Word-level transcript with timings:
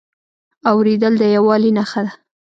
اورېدل 0.69 1.13
د 1.21 1.23
یووالي 1.35 1.71
نښه 1.77 2.01
ده. 2.05 2.11